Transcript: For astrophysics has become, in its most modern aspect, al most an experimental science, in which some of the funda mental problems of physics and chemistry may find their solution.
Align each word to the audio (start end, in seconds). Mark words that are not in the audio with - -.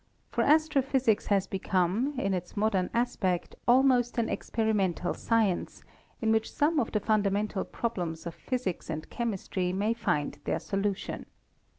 For 0.31 0.41
astrophysics 0.41 1.27
has 1.27 1.45
become, 1.45 2.19
in 2.19 2.33
its 2.33 2.53
most 2.57 2.57
modern 2.57 2.89
aspect, 2.91 3.53
al 3.67 3.83
most 3.83 4.17
an 4.17 4.29
experimental 4.29 5.13
science, 5.13 5.83
in 6.23 6.31
which 6.31 6.51
some 6.51 6.79
of 6.79 6.91
the 6.91 6.99
funda 6.99 7.29
mental 7.29 7.63
problems 7.63 8.25
of 8.25 8.33
physics 8.33 8.89
and 8.89 9.07
chemistry 9.11 9.71
may 9.71 9.93
find 9.93 10.39
their 10.45 10.57
solution. 10.59 11.27